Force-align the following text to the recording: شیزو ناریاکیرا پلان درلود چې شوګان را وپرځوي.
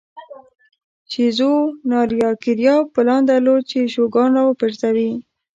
شیزو 1.11 1.53
ناریاکیرا 1.89 2.75
پلان 2.93 3.21
درلود 3.29 3.61
چې 3.71 3.79
شوګان 3.93 4.29
را 4.37 4.43
وپرځوي. 4.45 5.11